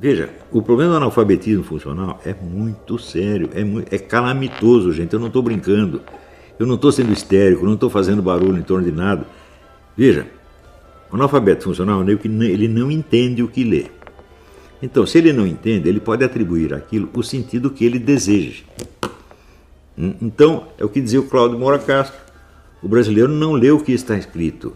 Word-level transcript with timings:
Veja, 0.00 0.30
o 0.50 0.62
problema 0.62 0.92
do 0.92 0.96
analfabetismo 0.96 1.62
funcional 1.62 2.18
é 2.24 2.32
muito 2.32 2.98
sério, 2.98 3.50
é, 3.52 3.62
muito, 3.62 3.94
é 3.94 3.98
calamitoso, 3.98 4.94
gente. 4.94 5.12
Eu 5.12 5.20
não 5.20 5.26
estou 5.26 5.42
brincando. 5.42 6.00
Eu 6.58 6.66
não 6.66 6.76
estou 6.76 6.90
sendo 6.90 7.12
histérico, 7.12 7.66
não 7.66 7.74
estou 7.74 7.90
fazendo 7.90 8.22
barulho 8.22 8.56
em 8.56 8.62
torno 8.62 8.84
de 8.84 8.92
nada. 8.92 9.26
Veja, 9.94 10.26
o 11.12 11.16
analfabeto 11.16 11.64
funcional 11.64 12.02
ele 12.02 12.66
não 12.66 12.90
entende 12.90 13.42
o 13.42 13.48
que 13.48 13.62
lê. 13.62 13.86
Então, 14.82 15.04
se 15.04 15.18
ele 15.18 15.34
não 15.34 15.46
entende, 15.46 15.86
ele 15.86 16.00
pode 16.00 16.24
atribuir 16.24 16.72
aquilo 16.72 17.10
o 17.12 17.22
sentido 17.22 17.70
que 17.70 17.84
ele 17.84 17.98
deseja. 17.98 18.62
Hum, 19.98 20.14
então, 20.22 20.68
é 20.78 20.84
o 20.84 20.88
que 20.88 21.02
dizia 21.02 21.20
o 21.20 21.24
Cláudio 21.24 21.58
Moura 21.58 21.78
Castro. 21.78 22.18
O 22.82 22.88
brasileiro 22.88 23.30
não 23.30 23.52
lê 23.52 23.70
o 23.70 23.80
que 23.80 23.92
está 23.92 24.16
escrito, 24.16 24.74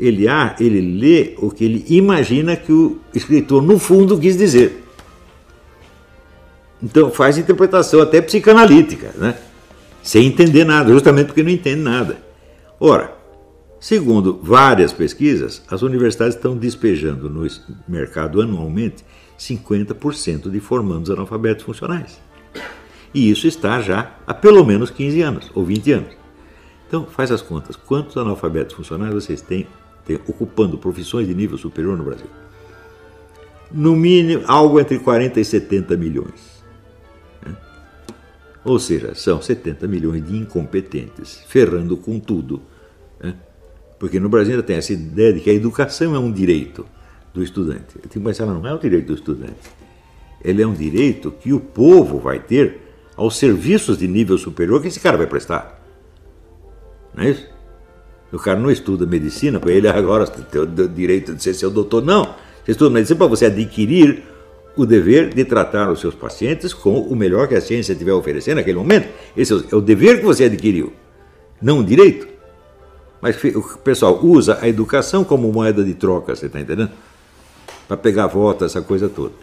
ele, 0.00 0.26
ah, 0.26 0.56
ele 0.58 0.80
lê 0.80 1.34
o 1.38 1.50
que 1.50 1.64
ele 1.64 1.84
imagina 1.88 2.56
que 2.56 2.72
o 2.72 2.98
escritor, 3.14 3.62
no 3.62 3.78
fundo, 3.78 4.18
quis 4.18 4.36
dizer. 4.36 4.82
Então 6.82 7.10
faz 7.10 7.36
interpretação 7.36 8.00
até 8.00 8.22
psicanalítica, 8.22 9.12
né? 9.18 9.36
sem 10.02 10.26
entender 10.26 10.64
nada, 10.64 10.90
justamente 10.90 11.26
porque 11.26 11.42
não 11.42 11.50
entende 11.50 11.82
nada. 11.82 12.18
Ora, 12.80 13.14
segundo 13.78 14.40
várias 14.42 14.90
pesquisas, 14.90 15.62
as 15.70 15.82
universidades 15.82 16.34
estão 16.34 16.56
despejando 16.56 17.28
no 17.28 17.46
mercado 17.86 18.40
anualmente 18.40 19.04
50% 19.38 20.50
de 20.50 20.60
formandos 20.60 21.10
analfabetos 21.10 21.64
funcionais. 21.64 22.18
E 23.12 23.30
isso 23.30 23.46
está 23.46 23.82
já 23.82 24.14
há 24.26 24.32
pelo 24.32 24.64
menos 24.64 24.90
15 24.90 25.20
anos 25.20 25.50
ou 25.54 25.64
20 25.64 25.92
anos. 25.92 26.20
Então, 26.88 27.06
faz 27.06 27.30
as 27.30 27.42
contas. 27.42 27.76
Quantos 27.76 28.16
analfabetos 28.16 28.74
funcionais 28.74 29.12
vocês 29.12 29.40
têm 29.40 29.66
ocupando 30.26 30.78
profissões 30.78 31.26
de 31.26 31.34
nível 31.34 31.58
superior 31.58 31.96
no 31.96 32.04
Brasil. 32.04 32.26
No 33.70 33.94
mínimo, 33.94 34.42
algo 34.46 34.80
entre 34.80 34.98
40 34.98 35.38
e 35.40 35.44
70 35.44 35.96
milhões. 35.96 36.64
Né? 37.44 37.56
Ou 38.64 38.78
seja, 38.78 39.14
são 39.14 39.40
70 39.40 39.86
milhões 39.86 40.26
de 40.26 40.36
incompetentes, 40.36 41.42
ferrando 41.46 41.96
com 41.96 42.18
tudo. 42.18 42.60
Né? 43.22 43.34
Porque 43.98 44.18
no 44.18 44.28
Brasil 44.28 44.54
ainda 44.54 44.66
tem 44.66 44.76
essa 44.76 44.92
ideia 44.92 45.32
de 45.32 45.40
que 45.40 45.50
a 45.50 45.54
educação 45.54 46.14
é 46.14 46.18
um 46.18 46.32
direito 46.32 46.86
do 47.32 47.42
estudante. 47.42 47.96
Eu 48.02 48.08
digo, 48.08 48.24
mas 48.24 48.40
ela 48.40 48.52
não 48.52 48.66
é 48.66 48.74
um 48.74 48.78
direito 48.78 49.08
do 49.08 49.14
estudante. 49.14 49.70
Ele 50.42 50.62
é 50.62 50.66
um 50.66 50.74
direito 50.74 51.30
que 51.30 51.52
o 51.52 51.60
povo 51.60 52.18
vai 52.18 52.40
ter 52.40 52.80
aos 53.16 53.36
serviços 53.36 53.98
de 53.98 54.08
nível 54.08 54.38
superior 54.38 54.80
que 54.80 54.88
esse 54.88 54.98
cara 54.98 55.16
vai 55.16 55.26
prestar. 55.26 55.80
Não 57.14 57.24
é 57.24 57.30
isso? 57.30 57.59
O 58.32 58.38
cara 58.38 58.58
não 58.58 58.70
estuda 58.70 59.04
medicina, 59.06 59.58
para 59.58 59.72
ele 59.72 59.88
agora 59.88 60.26
tem 60.26 60.60
o 60.60 60.66
direito 60.66 61.34
de 61.34 61.42
ser 61.42 61.54
seu 61.54 61.70
doutor. 61.70 62.02
Não. 62.04 62.34
Você 62.64 62.72
estuda 62.72 62.90
medicina 62.90 63.18
para 63.18 63.26
você 63.26 63.46
adquirir 63.46 64.22
o 64.76 64.86
dever 64.86 65.34
de 65.34 65.44
tratar 65.44 65.90
os 65.90 66.00
seus 66.00 66.14
pacientes 66.14 66.72
com 66.72 67.00
o 67.00 67.16
melhor 67.16 67.48
que 67.48 67.54
a 67.54 67.60
ciência 67.60 67.94
tiver 67.94 68.12
a 68.12 68.16
oferecer 68.16 68.54
naquele 68.54 68.78
momento. 68.78 69.08
Esse 69.36 69.52
é 69.52 69.76
o 69.76 69.80
dever 69.80 70.20
que 70.20 70.24
você 70.24 70.44
adquiriu, 70.44 70.92
não 71.60 71.80
o 71.80 71.84
direito. 71.84 72.28
Mas 73.20 73.36
o 73.44 73.78
pessoal 73.78 74.18
usa 74.24 74.58
a 74.62 74.68
educação 74.68 75.24
como 75.24 75.52
moeda 75.52 75.84
de 75.84 75.94
troca, 75.94 76.34
você 76.34 76.46
está 76.46 76.60
entendendo? 76.60 76.90
Para 77.86 77.96
pegar 77.96 78.28
voto, 78.28 78.64
essa 78.64 78.80
coisa 78.80 79.08
toda. 79.08 79.34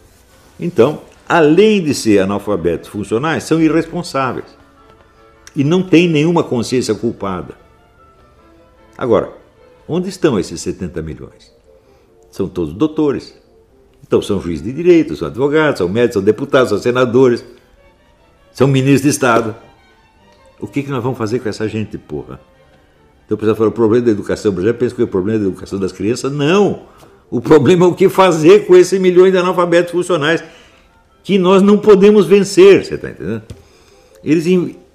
Então, 0.60 1.02
além 1.28 1.84
de 1.84 1.94
ser 1.94 2.20
analfabetos 2.20 2.90
funcionais, 2.90 3.44
são 3.44 3.62
irresponsáveis. 3.62 4.46
E 5.56 5.64
não 5.64 5.84
têm 5.84 6.08
nenhuma 6.08 6.44
consciência 6.44 6.96
culpada. 6.96 7.67
Agora, 8.98 9.32
onde 9.88 10.10
estão 10.10 10.40
esses 10.40 10.60
70 10.62 11.02
milhões? 11.02 11.54
São 12.32 12.48
todos 12.48 12.74
doutores. 12.74 13.34
Então 14.06 14.22
são 14.22 14.42
juízes 14.42 14.64
de 14.64 14.74
direito, 14.74 15.16
são 15.16 15.28
advogados, 15.28 15.80
são 15.80 15.90
médicos, 15.90 16.14
são 16.14 16.24
deputados, 16.24 16.70
são 16.70 16.78
senadores, 16.80 17.44
são 18.52 18.68
ministros 18.68 19.04
de 19.04 19.10
Estado. 19.10 19.56
O 20.60 20.68
que, 20.68 20.82
que 20.82 20.90
nós 20.90 21.04
vamos 21.04 21.18
fazer 21.18 21.40
com 21.40 21.50
essa 21.50 21.68
gente, 21.68 21.98
porra? 21.98 22.40
Então 23.26 23.36
o 23.36 23.38
pessoal 23.38 23.56
fala, 23.56 23.70
o 23.70 23.74
problema 23.74 24.06
da 24.06 24.12
educação 24.12 24.52
brasileira, 24.52 24.78
pensa 24.78 24.96
que 24.96 25.04
o 25.04 25.08
problema 25.08 25.40
da 25.40 25.46
educação 25.46 25.80
das 25.80 25.92
crianças. 25.92 26.32
Não! 26.32 26.84
O 27.30 27.42
problema 27.42 27.86
é 27.86 27.90
o 27.90 27.94
que 27.94 28.08
fazer 28.08 28.66
com 28.66 28.76
esses 28.76 29.00
milhões 29.00 29.34
de 29.34 29.38
analfabetos 29.38 29.92
funcionais 29.92 30.44
que 31.24 31.38
nós 31.38 31.62
não 31.62 31.78
podemos 31.78 32.26
vencer, 32.26 32.86
você 32.86 32.96
está 32.96 33.10
entendendo? 33.10 33.44
Eles 34.24 34.46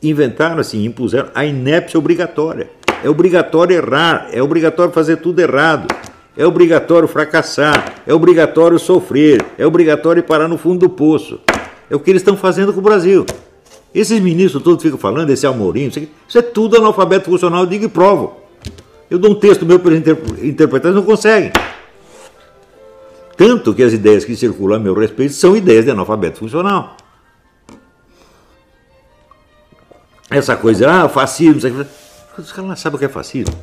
inventaram 0.02 0.58
assim, 0.58 0.82
impuseram 0.82 1.28
a 1.34 1.44
inépcia 1.44 1.98
obrigatória. 1.98 2.70
É 3.02 3.10
obrigatório 3.10 3.76
errar, 3.76 4.28
é 4.32 4.42
obrigatório 4.42 4.92
fazer 4.92 5.16
tudo 5.16 5.40
errado, 5.40 5.92
é 6.36 6.46
obrigatório 6.46 7.08
fracassar, 7.08 7.96
é 8.06 8.14
obrigatório 8.14 8.78
sofrer, 8.78 9.44
é 9.58 9.66
obrigatório 9.66 10.22
parar 10.22 10.48
no 10.48 10.56
fundo 10.56 10.80
do 10.80 10.88
poço. 10.88 11.40
É 11.90 11.96
o 11.96 12.00
que 12.00 12.10
eles 12.10 12.22
estão 12.22 12.36
fazendo 12.36 12.72
com 12.72 12.78
o 12.78 12.82
Brasil. 12.82 13.26
Esses 13.94 14.18
ministros 14.20 14.62
todos 14.62 14.82
ficam 14.82 14.98
falando, 14.98 15.30
esse 15.30 15.46
Almorim, 15.46 15.88
isso 15.88 16.38
é 16.38 16.42
tudo 16.42 16.76
analfabeto 16.76 17.28
funcional, 17.28 17.66
digo 17.66 17.84
e 17.84 17.88
provo. 17.88 18.40
Eu 19.10 19.18
dou 19.18 19.32
um 19.32 19.34
texto 19.34 19.66
meu 19.66 19.78
para 19.78 19.92
eles 19.92 20.08
interpretar, 20.42 20.90
eles 20.90 21.02
não 21.02 21.06
conseguem. 21.06 21.52
Tanto 23.36 23.74
que 23.74 23.82
as 23.82 23.92
ideias 23.92 24.24
que 24.24 24.36
circulam 24.36 24.78
a 24.78 24.80
meu 24.80 24.94
respeito 24.94 25.34
são 25.34 25.56
ideias 25.56 25.84
de 25.84 25.90
analfabeto 25.90 26.38
funcional. 26.38 26.96
Essa 30.30 30.56
coisa, 30.56 30.90
ah, 30.90 31.08
fascismo, 31.08 31.60
os 32.38 32.52
caras 32.52 32.68
não 32.68 32.76
sabem 32.76 32.96
o 32.96 32.98
que 32.98 33.04
é 33.04 33.08
fascismo. 33.08 33.54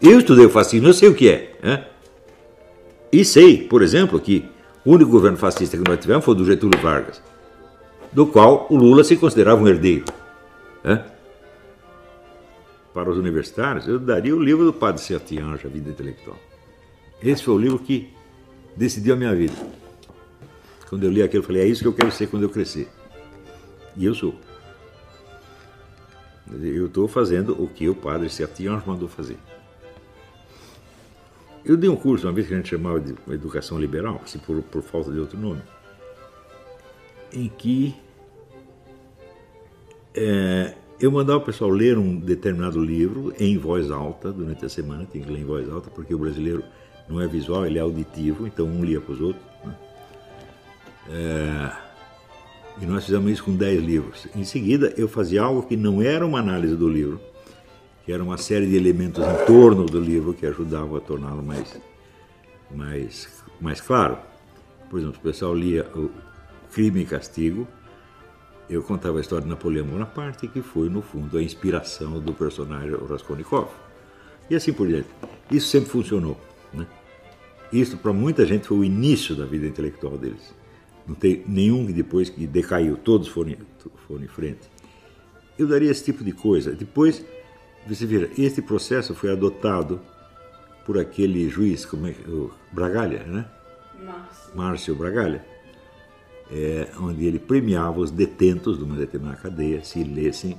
Eu 0.00 0.18
estudei 0.18 0.44
o 0.44 0.50
fascismo, 0.50 0.88
eu 0.88 0.94
sei 0.94 1.08
o 1.08 1.14
que 1.14 1.28
é. 1.28 1.56
Né? 1.62 1.86
E 3.12 3.24
sei, 3.24 3.66
por 3.66 3.82
exemplo, 3.82 4.20
que 4.20 4.48
o 4.84 4.92
único 4.92 5.10
governo 5.10 5.38
fascista 5.38 5.76
que 5.76 5.88
nós 5.88 5.98
tivemos 5.98 6.24
foi 6.24 6.34
o 6.34 6.36
do 6.36 6.44
Getúlio 6.44 6.78
Vargas, 6.80 7.22
do 8.12 8.26
qual 8.26 8.66
o 8.68 8.76
Lula 8.76 9.04
se 9.04 9.16
considerava 9.16 9.62
um 9.62 9.68
herdeiro. 9.68 10.04
Né? 10.82 11.04
Para 12.92 13.10
os 13.10 13.16
universitários, 13.16 13.88
eu 13.88 13.98
daria 13.98 14.34
o 14.34 14.40
livro 14.40 14.64
do 14.64 14.72
Padre 14.72 15.00
Sertiange, 15.00 15.66
A 15.66 15.70
Vida 15.70 15.90
Intelectual. 15.90 16.38
Esse 17.22 17.42
foi 17.42 17.54
o 17.54 17.58
livro 17.58 17.78
que 17.78 18.12
decidiu 18.76 19.14
a 19.14 19.16
minha 19.16 19.34
vida. 19.34 19.54
Quando 20.88 21.04
eu 21.04 21.10
li 21.10 21.22
aquilo, 21.22 21.42
eu 21.42 21.46
falei: 21.46 21.62
é 21.62 21.66
isso 21.66 21.82
que 21.82 21.88
eu 21.88 21.92
quero 21.92 22.12
ser 22.12 22.26
quando 22.28 22.42
eu 22.42 22.50
crescer. 22.50 22.88
E 23.96 24.04
eu 24.04 24.14
sou. 24.14 24.34
Eu 26.62 26.86
estou 26.86 27.08
fazendo 27.08 27.60
o 27.62 27.68
que 27.68 27.88
o 27.88 27.94
padre 27.94 28.28
Sertião 28.28 28.82
mandou 28.86 29.08
fazer. 29.08 29.38
Eu 31.64 31.76
dei 31.76 31.88
um 31.88 31.96
curso, 31.96 32.26
uma 32.26 32.32
vez 32.32 32.46
que 32.46 32.52
a 32.52 32.56
gente 32.56 32.68
chamava 32.68 33.00
de 33.00 33.14
educação 33.30 33.78
liberal, 33.78 34.20
assim, 34.22 34.38
por, 34.38 34.62
por 34.62 34.82
falta 34.82 35.10
de 35.10 35.18
outro 35.18 35.38
nome, 35.38 35.62
em 37.32 37.48
que 37.48 37.96
é, 40.14 40.74
eu 41.00 41.10
mandava 41.10 41.38
o 41.38 41.44
pessoal 41.44 41.70
ler 41.70 41.98
um 41.98 42.16
determinado 42.16 42.82
livro 42.82 43.34
em 43.38 43.56
voz 43.56 43.90
alta 43.90 44.30
durante 44.30 44.64
a 44.64 44.68
semana, 44.68 45.06
tem 45.06 45.22
que 45.22 45.30
ler 45.30 45.40
em 45.40 45.44
voz 45.44 45.68
alta, 45.70 45.90
porque 45.90 46.14
o 46.14 46.18
brasileiro 46.18 46.62
não 47.08 47.20
é 47.20 47.26
visual, 47.26 47.66
ele 47.66 47.78
é 47.78 47.82
auditivo, 47.82 48.46
então 48.46 48.66
um 48.66 48.84
lia 48.84 49.00
para 49.00 49.12
os 49.12 49.20
outros. 49.20 49.44
Né? 49.64 49.74
É, 51.10 51.93
e 52.80 52.86
nós 52.86 53.04
fizemos 53.04 53.30
isso 53.30 53.44
com 53.44 53.54
10 53.54 53.82
livros. 53.82 54.26
Em 54.34 54.44
seguida, 54.44 54.92
eu 54.96 55.08
fazia 55.08 55.42
algo 55.42 55.62
que 55.62 55.76
não 55.76 56.02
era 56.02 56.26
uma 56.26 56.40
análise 56.40 56.76
do 56.76 56.88
livro, 56.88 57.20
que 58.04 58.12
era 58.12 58.22
uma 58.22 58.36
série 58.36 58.66
de 58.66 58.76
elementos 58.76 59.24
em 59.24 59.46
torno 59.46 59.86
do 59.86 60.00
livro 60.00 60.34
que 60.34 60.46
ajudavam 60.46 60.96
a 60.96 61.00
torná-lo 61.00 61.42
mais, 61.42 61.80
mais, 62.70 63.44
mais 63.60 63.80
claro. 63.80 64.18
Por 64.90 64.98
exemplo, 64.98 65.18
o 65.18 65.22
pessoal 65.22 65.54
lia 65.54 65.88
o 65.94 66.10
Crime 66.72 67.02
e 67.02 67.04
Castigo, 67.06 67.66
eu 68.68 68.82
contava 68.82 69.18
a 69.18 69.20
história 69.20 69.44
de 69.44 69.50
Napoleão 69.50 69.86
Bonaparte, 69.86 70.48
que 70.48 70.62
foi, 70.62 70.88
no 70.88 71.02
fundo, 71.02 71.36
a 71.36 71.42
inspiração 71.42 72.18
do 72.18 72.32
personagem 72.32 72.96
Raskolnikov. 73.08 73.68
E 74.48 74.56
assim 74.56 74.72
por 74.72 74.88
diante. 74.88 75.08
Isso 75.50 75.68
sempre 75.68 75.90
funcionou. 75.90 76.38
Né? 76.72 76.86
Isso, 77.72 77.96
para 77.98 78.12
muita 78.12 78.44
gente, 78.46 78.66
foi 78.66 78.78
o 78.78 78.84
início 78.84 79.34
da 79.34 79.44
vida 79.44 79.66
intelectual 79.66 80.16
deles. 80.16 80.54
Não 81.06 81.14
tem 81.14 81.42
nenhum 81.46 81.86
que 81.86 81.92
depois 81.92 82.30
que 82.30 82.46
decaiu, 82.46 82.96
todos 82.96 83.28
foram, 83.28 83.54
foram 84.06 84.24
em 84.24 84.28
frente. 84.28 84.70
Eu 85.58 85.66
daria 85.66 85.90
esse 85.90 86.04
tipo 86.04 86.24
de 86.24 86.32
coisa. 86.32 86.72
Depois, 86.72 87.24
você 87.86 88.06
vira, 88.06 88.30
este 88.38 88.62
processo 88.62 89.14
foi 89.14 89.30
adotado 89.30 90.00
por 90.86 90.98
aquele 90.98 91.48
juiz, 91.48 91.84
como 91.84 92.06
é, 92.06 92.14
o 92.26 92.50
Bragalha, 92.72 93.24
né? 93.24 93.46
Márcio, 94.02 94.56
Márcio 94.56 94.94
Bragalha, 94.94 95.44
é, 96.50 96.88
onde 97.00 97.24
ele 97.24 97.38
premiava 97.38 98.00
os 98.00 98.10
detentos 98.10 98.78
de 98.78 98.84
uma 98.84 98.96
determinada 98.96 99.36
cadeia 99.38 99.82
se 99.82 100.02
lessem 100.02 100.58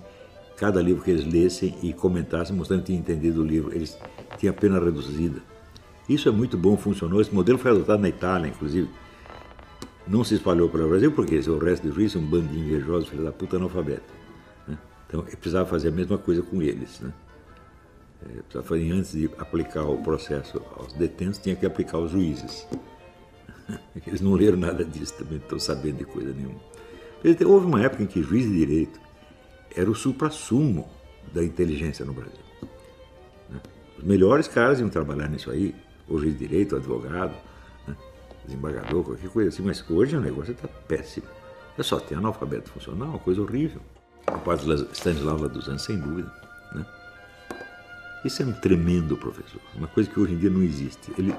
cada 0.56 0.81
livro 0.81 1.03
que 1.03 1.12
eles 1.12 1.25
lessem 1.25 1.75
e 1.81 1.94
comentassem, 1.94 2.56
mostrando 2.56 2.81
que 2.81 2.88
tinham 2.88 3.00
entendido 3.00 3.41
o 3.41 3.45
livro. 3.45 3.75
Eles 3.75 3.98
tinham 4.38 4.53
a 4.53 4.57
pena 4.57 4.80
reduzida. 4.80 5.41
Isso 6.07 6.30
é 6.30 6.31
muito 6.31 6.57
bom, 6.57 6.77
funcionou. 6.77 7.19
Esse 7.19 7.33
modelo 7.33 7.57
foi 7.57 7.71
adotado 7.71 8.01
na 8.01 8.09
Itália, 8.09 8.48
inclusive 8.48 8.89
não 10.07 10.24
se 10.24 10.36
espalhou 10.36 10.69
para 10.69 10.86
o 10.86 10.90
Brasil, 10.90 11.12
porque 11.12 11.38
o 11.50 11.57
resto 11.57 11.88
do 11.88 11.94
juiz 11.94 12.16
é 12.16 12.19
um 12.19 12.25
bando 12.25 12.48
de 12.48 12.60
invejosos, 12.60 13.10
filho 13.10 13.24
da 13.24 13.31
puta 13.31 13.57
analfabeto. 13.57 14.13
Né? 14.68 14.78
Então, 15.07 15.22
precisava 15.22 15.68
fazer 15.68 15.90
a 15.90 15.92
mesma 15.92 16.18
coisa 16.18 16.42
com 16.42 16.62
eles. 16.62 17.00
Né? 17.00 17.12
É, 18.24 18.42
precisava 18.42 18.68
fazer, 18.68 18.92
antes 18.92 19.12
de 19.13 19.30
aplicar 19.38 19.84
o 19.84 19.98
processo 20.02 20.62
aos 20.78 20.94
detentos, 20.94 21.40
tinha 21.40 21.56
que 21.56 21.66
aplicar 21.66 21.98
aos 21.98 22.12
juízes. 22.12 22.68
Eles 24.06 24.22
não 24.22 24.34
leram 24.34 24.57
nada 24.57 24.86
disso 24.86 25.16
também, 25.18 25.40
não 25.40 25.46
estão 25.46 25.60
sabendo 25.60 25.98
de 25.98 26.06
coisa 26.06 26.31
nenhuma. 26.31 26.60
Houve 27.48 27.66
uma 27.66 27.81
época 27.81 28.04
em 28.04 28.06
que 28.06 28.22
juiz 28.22 28.46
de 28.46 28.56
direito 28.56 29.00
era 29.75 29.90
o 29.90 29.96
supra-sumo 29.96 30.88
da 31.34 31.44
inteligência 31.44 32.06
no 32.06 32.13
Brasil. 32.13 32.46
Né? 33.50 33.60
Os 33.98 34.04
melhores 34.04 34.48
caras 34.48 34.80
iam 34.80 34.90
trabalhar 34.90 35.28
nisso 35.28 35.50
aí, 35.50 35.74
o 36.08 36.19
juiz 36.19 36.38
de 36.38 36.48
direito, 36.48 36.75
o 36.75 36.78
advogado? 36.78 37.36
Desembargador, 38.45 39.03
qualquer 39.03 39.30
coisa 39.30 39.50
assim, 39.50 39.63
mas 39.63 39.83
hoje 39.89 40.15
o 40.15 40.21
negócio 40.21 40.51
está 40.51 40.68
péssimo. 40.68 41.27
É 41.77 41.83
só 41.83 42.00
ter 42.00 42.15
analfabeto 42.15 42.69
funcional, 42.69 43.09
uma 43.09 43.19
coisa 43.19 43.42
horrível. 43.42 43.81
O 44.27 44.39
padre 44.39 44.88
Stanislau 44.94 45.38
Laduzan, 45.38 45.77
sem 45.77 45.97
dúvida. 45.97 46.31
Né? 46.74 46.86
Esse 48.24 48.42
é 48.42 48.45
um 48.45 48.53
tremendo 48.53 49.18
professor, 49.18 49.62
uma 49.75 49.88
coisa 49.88 50.09
que 50.09 50.19
hoje 50.19 50.33
em 50.33 50.38
dia 50.38 50.50
não 50.50 50.63
existe. 50.63 51.12
Ele, 51.18 51.36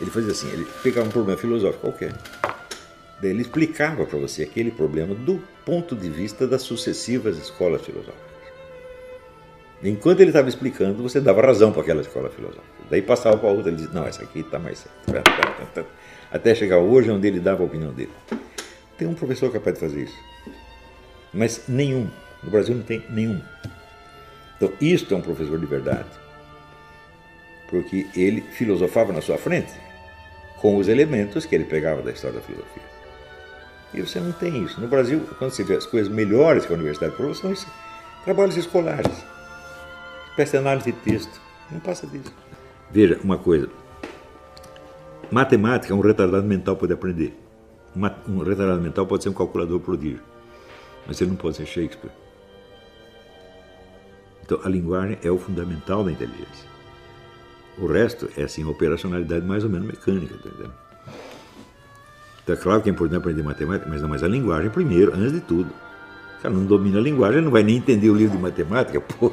ele 0.00 0.10
fazia 0.10 0.32
assim, 0.32 0.48
ele 0.50 0.66
pegava 0.82 1.08
um 1.08 1.12
problema 1.12 1.38
filosófico 1.38 1.82
qualquer, 1.82 2.12
daí 3.20 3.30
ele 3.30 3.42
explicava 3.42 4.04
para 4.04 4.18
você 4.18 4.42
aquele 4.42 4.70
problema 4.70 5.14
do 5.14 5.42
ponto 5.64 5.96
de 5.96 6.10
vista 6.10 6.46
das 6.46 6.62
sucessivas 6.62 7.38
escolas 7.38 7.82
filosóficas. 7.82 8.31
Enquanto 9.82 10.20
ele 10.20 10.30
estava 10.30 10.48
explicando, 10.48 11.02
você 11.02 11.20
dava 11.20 11.42
razão 11.42 11.72
para 11.72 11.82
aquela 11.82 12.00
escola 12.00 12.30
filosófica. 12.30 12.62
Daí 12.88 13.02
passava 13.02 13.36
para 13.36 13.48
outra, 13.48 13.68
ele 13.68 13.76
dizia, 13.76 13.92
não, 13.92 14.06
essa 14.06 14.22
aqui 14.22 14.40
está 14.40 14.58
mais 14.58 14.86
certa. 15.04 15.84
Até 16.30 16.54
chegar 16.54 16.78
hoje, 16.78 17.10
onde 17.10 17.26
ele 17.26 17.40
dava 17.40 17.62
a 17.62 17.66
opinião 17.66 17.92
dele. 17.92 18.12
Tem 18.96 19.08
um 19.08 19.14
professor 19.14 19.50
capaz 19.50 19.74
de 19.74 19.80
fazer 19.80 20.02
isso. 20.04 20.18
Mas 21.34 21.64
nenhum. 21.68 22.08
No 22.42 22.50
Brasil 22.50 22.74
não 22.74 22.82
tem 22.82 23.04
nenhum. 23.10 23.40
Então, 24.56 24.72
isto 24.80 25.12
é 25.12 25.16
um 25.16 25.20
professor 25.20 25.58
de 25.58 25.66
verdade. 25.66 26.08
Porque 27.68 28.06
ele 28.14 28.40
filosofava 28.40 29.12
na 29.12 29.20
sua 29.20 29.36
frente 29.36 29.72
com 30.58 30.76
os 30.76 30.86
elementos 30.86 31.44
que 31.44 31.54
ele 31.54 31.64
pegava 31.64 32.02
da 32.02 32.12
história 32.12 32.38
da 32.38 32.46
filosofia. 32.46 32.82
E 33.92 34.00
você 34.00 34.20
não 34.20 34.32
tem 34.32 34.64
isso. 34.64 34.80
No 34.80 34.86
Brasil, 34.86 35.28
quando 35.38 35.50
você 35.50 35.64
vê 35.64 35.74
as 35.74 35.86
coisas 35.86 36.10
melhores 36.10 36.64
que 36.64 36.72
a 36.72 36.76
universidade 36.76 37.16
produz, 37.16 37.38
são 37.38 37.52
trabalhos 38.24 38.56
escolares. 38.56 39.31
De 40.36 40.56
análise 40.56 40.92
de 40.92 40.98
texto. 40.98 41.40
Não 41.70 41.80
passa 41.80 42.06
disso. 42.06 42.32
Veja 42.90 43.18
uma 43.22 43.38
coisa. 43.38 43.68
Matemática, 45.30 45.94
um 45.94 46.00
retardado 46.00 46.46
mental 46.46 46.76
pode 46.76 46.92
aprender. 46.92 47.38
Um 47.96 48.38
retardado 48.38 48.80
mental 48.80 49.06
pode 49.06 49.22
ser 49.22 49.28
um 49.28 49.34
calculador 49.34 49.80
prodígio. 49.80 50.22
Mas 51.06 51.20
ele 51.20 51.30
não 51.30 51.36
pode 51.36 51.56
ser 51.56 51.66
Shakespeare. 51.66 52.12
Então, 54.44 54.60
a 54.64 54.68
linguagem 54.68 55.18
é 55.22 55.30
o 55.30 55.38
fundamental 55.38 56.04
da 56.04 56.12
inteligência. 56.12 56.68
O 57.78 57.86
resto 57.86 58.28
é, 58.36 58.42
assim, 58.42 58.64
operacionalidade 58.64 59.46
mais 59.46 59.64
ou 59.64 59.70
menos 59.70 59.86
mecânica, 59.86 60.34
tá 60.34 60.48
entendendo? 60.48 60.74
Então, 62.42 62.54
é 62.54 62.58
claro 62.58 62.82
que 62.82 62.90
é 62.90 62.92
importante 62.92 63.18
aprender 63.18 63.42
matemática, 63.42 63.88
mas 63.88 64.02
não, 64.02 64.08
mas 64.08 64.22
a 64.22 64.28
linguagem 64.28 64.70
primeiro, 64.70 65.14
antes 65.14 65.32
de 65.32 65.40
tudo. 65.40 65.70
O 66.38 66.42
cara 66.42 66.54
não 66.54 66.66
domina 66.66 66.98
a 66.98 67.02
linguagem, 67.02 67.40
não 67.40 67.50
vai 67.50 67.62
nem 67.62 67.76
entender 67.76 68.10
o 68.10 68.14
livro 68.14 68.36
de 68.36 68.42
matemática, 68.42 69.00
pô. 69.18 69.32